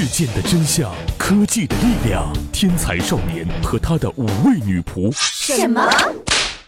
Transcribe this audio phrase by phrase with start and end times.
[0.00, 5.10] 事件的真相，科技的力量，天才少年和他的五位女仆。
[5.12, 5.82] 什么？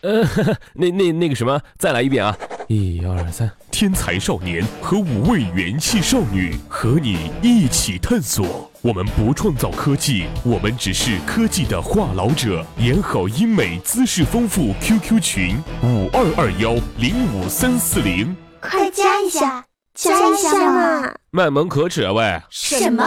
[0.01, 0.29] 呃，
[0.75, 2.37] 那那那个什么，再来一遍啊！
[2.67, 8.69] 一二三，天才少年和五位元气少女和你一起探索。
[8.83, 12.67] 我们不创造科技，我们只是科技的话痨者。
[12.79, 14.75] 演好英美，姿势丰富。
[14.81, 19.65] QQ 群五二二幺零五三四零，快加一下，
[20.01, 21.13] 加一下嘛！
[21.31, 22.41] 卖萌可耻啊喂！
[22.49, 23.05] 什么？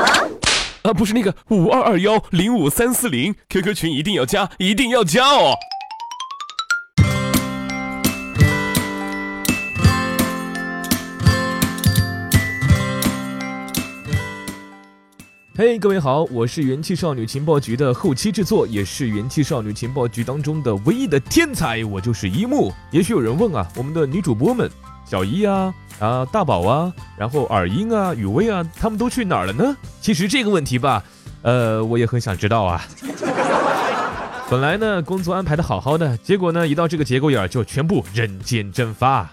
[0.83, 5.55] 啊，不是那个五二二幺零五三四零，QQ 群一定要加，一定要加哦！
[15.55, 22.73] 嘿，各位好，我是元气少女情报局的后期制作，也是元气少女情报局当中的唯一的天才，我就是一木。
[22.89, 24.67] 也许有人问啊，我们的女主播们，
[25.05, 29.77] 小一啊啊大宝啊，然后耳音啊雨薇啊，他们都去哪儿了呢？
[30.01, 31.03] 其实这个问题吧，
[31.43, 32.83] 呃，我也很想知道啊。
[34.49, 39.29] 本来呢，工作安排的好好的，结果呢，一到这个节骨眼儿就全部人间蒸发。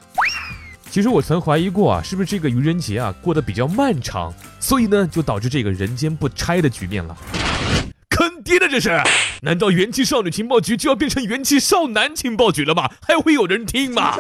[0.90, 7.16] 其实我曾怀疑过啊，是不是这个愚人节啊过得比较漫长，所以呢就导致这个人间不拆的局面了。
[8.10, 9.00] 坑爹的这是！
[9.42, 12.90] 难道元气少女情报局就要变成元气少男情报局了吗？
[13.00, 14.14] 还会有人听吗？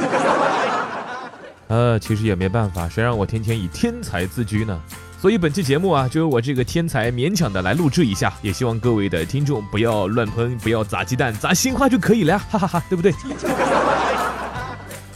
[1.68, 4.80] 呃，其实也没办法，谁让我天天以天才自居呢？
[5.20, 13.12] 所以本期节目啊，就由我这个天才勉强的来录制一下，也希望各位的听众不要乱喷，不要砸鸡蛋，砸鲜花就可以了呀，哈哈哈，对不对？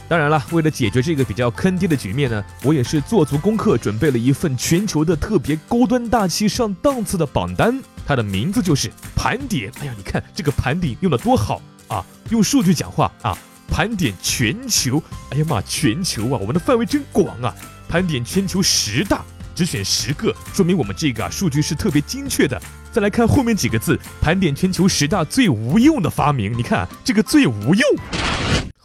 [0.07, 7.81] 当然了，为了解决这个比较坑爹的局面呢，我也是做足功课，准备了一份全球的特别高端大气上档次的榜单。
[8.05, 9.71] 它的名字就是盘点。
[9.79, 12.05] 哎呀，你看这个盘点用的多好啊！
[12.29, 13.35] 用数据讲话啊，
[13.67, 15.01] 盘点全球。
[15.31, 17.51] 哎呀妈，全球啊，我们的范围真广啊！
[17.89, 19.23] 盘点全球十大，
[19.55, 22.61] 只选十个，说明我们这个啊数据是特别精确的。
[22.91, 26.55] 再来看后面几个字，盘点全球十大最无用的发明。
[26.55, 28.34] 你看这个最无用。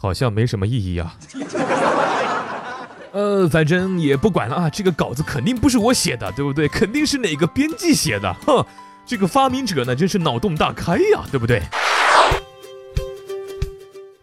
[0.01, 1.15] 好像没什么意义啊。
[3.13, 6.67] 呃，反正也不管了啊，这个稿子肯定不是我写的，对不对？
[6.67, 8.33] 肯定是哪个编辑写的。
[8.47, 8.65] 哼，
[9.05, 11.61] 这个发明者呢，真是脑洞大开呀，对不对？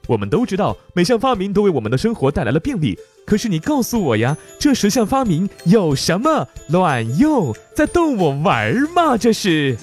[0.09, 2.99] 我们都知道，每项发明都为我们的生活带来了便利。
[3.27, 7.55] 可是你告诉我呀，这十项发明有什么卵用？
[7.77, 9.17] 在逗我玩吗？
[9.17, 9.77] 这是。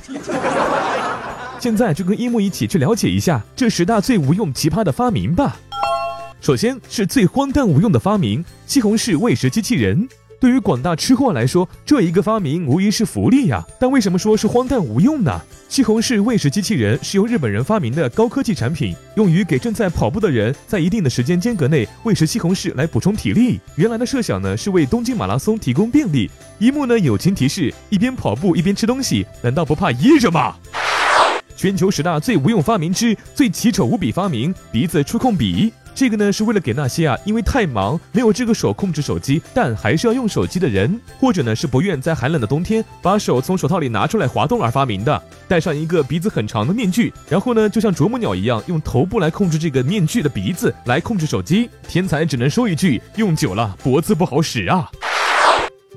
[1.59, 5.57] 现在就跟一木一起去了解一下这十大最无用奇葩的发明吧。
[6.45, 10.07] 首先是最荒诞无用的发明——西红柿喂食机器人。
[10.39, 13.66] 对于广大吃货来说，这一个发明无疑是福利呀。
[13.79, 15.41] 但为什么说是荒诞无用呢？
[15.67, 23.59] 西红柿喂食机器人是由日本人发明的高科技产品，用于给正在跑步的人在一定的时间间隔内喂食西红柿来补充体力。
[23.75, 26.29] 原来的设想呢是为东京马拉松提供便利。
[26.59, 30.55] 一木呢友情提示：一边跑步一边吃东西，难道不怕噎着吗？
[31.57, 35.73] 全球十大最无用发明之最奇丑无比发明——鼻子触控笔。
[35.95, 45.23] 这个呢是为了给那些啊因为太忙没有这个手控制手机，但还是要用手机的人，或者呢是不愿在寒冷的冬天把手从手套里拿出来滑动而发明的。
[45.47, 51.69] 戴上一个鼻子很长的面具，然后呢就像啄木鸟一样，用头部来控制这个面具的鼻子来控制手机。
[51.88, 54.91] 天才只能说一句：用久了脖子不好使啊！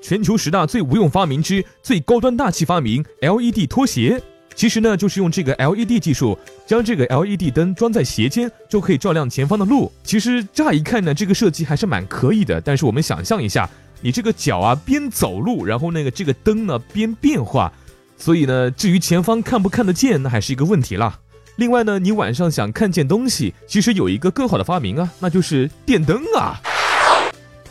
[0.01, 4.23] 全球十大最无用发明之最高端大气发明 ——LED 拖鞋。
[4.59, 6.37] 其实呢，就是用这个 LED 技术，
[6.67, 9.93] 将这个 LED 灯装在鞋尖，就可以照亮前方的路。
[10.03, 12.61] 其实乍一看呢，这个设计还是蛮可以的。
[12.61, 13.71] 但是我们想象一下，
[14.01, 17.73] 你这个脚啊边走路，然后那个这个灯呢边变化，
[18.17, 21.21] 所以呢，至于前方看不看得见，那还是一个问题啦。
[21.55, 26.61] 另外呢，你晚上想看见东西，其实有一个更好的发明啊，那就是电灯啊。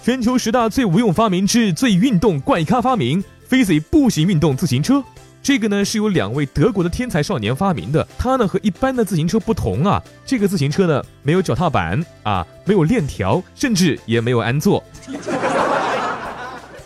[0.01, 5.03] 全球十大最无用发明之最运动怪咖发明 f i z y 步行运动自行车。
[5.43, 14.83] 这个呢是由两位德国的天才少年发明的，它呢和一般的自行车不同啊，这个自行车呢没有脚踏板啊，没有链条，甚至也没有安座。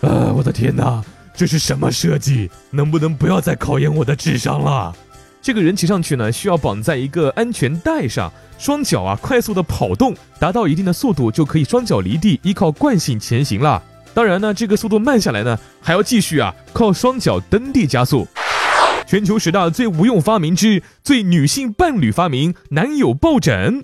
[0.01, 1.03] 啊， 我的天哪，
[1.33, 2.51] 这是什么设计？
[2.69, 4.95] 能不能不要再考验我的智商了？
[5.41, 13.81] 这个人骑上去呢，需要绑在一个安全带上，双脚啊快速的跑动，达到一定的速度就可以双脚离地，依靠惯性前行了。
[14.13, 18.27] 当然呢，这个速度慢下来呢，还要继续啊靠双脚蹬地加速。
[19.11, 23.83] 全球十大最无用发明之最女性伴侣发明——男友抱枕。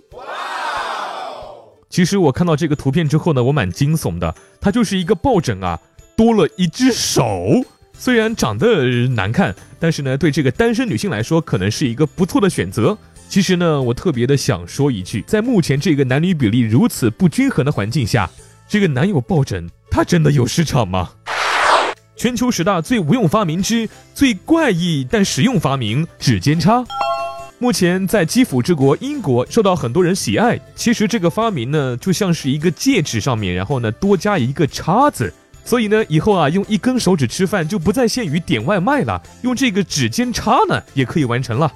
[1.89, 4.33] 其实我看到这个图片之后呢，我蛮惊悚的。
[4.61, 5.77] 它就是一个抱枕啊，
[6.15, 7.25] 多了一只手。
[7.91, 12.97] 虽然长得难看，但是呢，对这个单身女性来说，可能是一个不错的选择。
[13.27, 18.29] 其实呢，我特别的想说一句，在目前这个男女比例如此不均衡的环境下，
[18.65, 21.09] 这个男友抱枕它真的有市场吗？
[22.17, 26.83] 全球十大最无用发明之最怪异但实用发明——指尖插。
[27.59, 30.59] 目前在基辅之国英国受到很多人喜爱。
[30.75, 35.31] 其实这个发明呢，就像是一个戒指上面，然后呢多加一个叉子。
[35.63, 41.71] 所以呢，以后啊用一根手指吃饭就不再限于点外卖了，用这个指尖叉呢也可以完成了。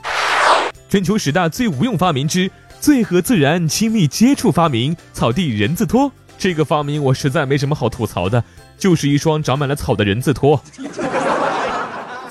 [0.90, 2.50] 全球十大最无用发明之
[2.80, 6.12] 最和自然亲密接触发明——草地人字拖。
[6.42, 8.44] 这个发明我实在没什么好吐槽的，
[8.76, 10.60] 就是一双长满了草的人字拖。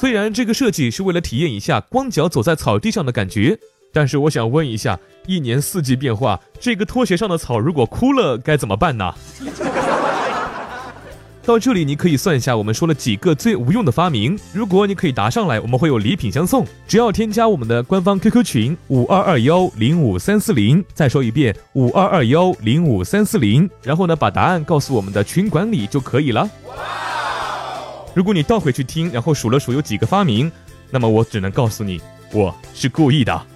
[0.00, 3.56] 虽然这个设计是为了体验一下光脚走在草地上的感觉，
[3.92, 4.98] 但是我想问一下，
[5.28, 9.14] 一年四季变化，这个拖鞋上的草如果枯了该怎么办呢？
[11.50, 14.38] 到这里你可以算一下，我们说了几个最无用的发明。
[14.52, 16.64] 如果你可以答上来，我们会有礼品相送。
[16.86, 26.48] 只要添加我们的官方 QQ 群五二二幺零五三四零，再说一遍五二二幺零五三四零，然后呢把答案告诉我们的群管理就可以了。
[28.14, 30.52] 如果你倒回去听，然后数了数有几个发明，
[30.88, 32.00] 那么我只能告诉你，
[32.32, 33.46] 我是故意的。